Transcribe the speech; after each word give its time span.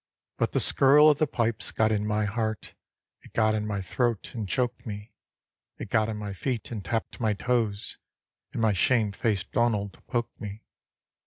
But 0.39 0.53
the 0.53 0.59
skirl 0.59 1.09
o' 1.09 1.13
the 1.13 1.27
pipes 1.27 1.71
got 1.71 1.91
in 1.91 2.07
my 2.07 2.25
heart, 2.25 2.73
It 3.21 3.33
got 3.33 3.53
in 3.53 3.67
my 3.67 3.83
throat 3.83 4.33
and 4.33 4.49
choked 4.49 4.83
me, 4.83 5.13
It 5.77 5.91
got 5.91 6.09
in 6.09 6.17
my 6.17 6.33
feet, 6.33 6.71
and 6.71 6.83
tapped 6.83 7.19
my 7.19 7.35
toes, 7.35 7.99
And 8.51 8.63
my 8.63 8.73
shame 8.73 9.11
faced 9.11 9.51
Donald 9.51 9.99
poked 10.07 10.41
me. 10.41 10.63